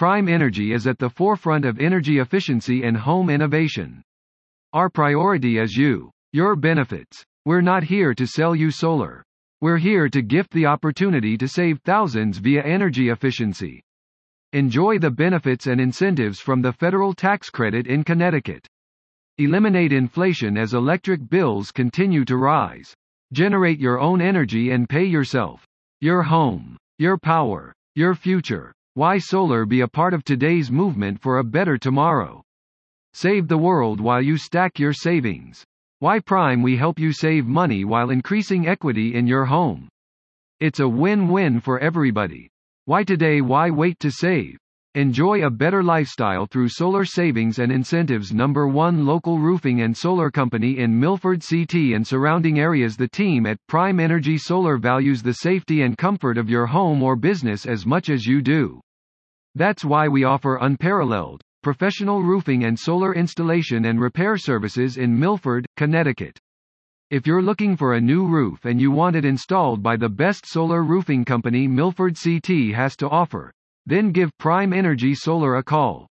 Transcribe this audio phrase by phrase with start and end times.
[0.00, 4.02] Prime Energy is at the forefront of energy efficiency and home innovation.
[4.72, 6.10] Our priority is you.
[6.32, 7.22] Your benefits.
[7.44, 9.22] We're not here to sell you solar.
[9.60, 13.82] We're here to gift the opportunity to save thousands via energy efficiency.
[14.54, 18.66] Enjoy the benefits and incentives from the federal tax credit in Connecticut.
[19.36, 22.94] Eliminate inflation as electric bills continue to rise.
[23.34, 25.62] Generate your own energy and pay yourself.
[26.00, 26.78] Your home.
[26.98, 27.74] Your power.
[27.96, 28.72] Your future.
[29.00, 32.42] Why solar be a part of today's movement for a better tomorrow?
[33.14, 35.64] Save the world while you stack your savings.
[36.00, 39.88] Why Prime we help you save money while increasing equity in your home.
[40.60, 42.50] It's a win-win for everybody.
[42.84, 44.58] Why today why wait to save?
[44.94, 48.34] Enjoy a better lifestyle through solar savings and incentives.
[48.34, 52.98] Number 1 Local roofing and solar company in Milford CT and surrounding areas.
[52.98, 57.16] The team at Prime Energy Solar values the safety and comfort of your home or
[57.16, 58.78] business as much as you do.
[59.54, 65.66] That's why we offer unparalleled, professional roofing and solar installation and repair services in Milford,
[65.76, 66.38] Connecticut.
[67.10, 70.46] If you're looking for a new roof and you want it installed by the best
[70.46, 73.52] solar roofing company Milford CT has to offer,
[73.86, 76.09] then give Prime Energy Solar a call.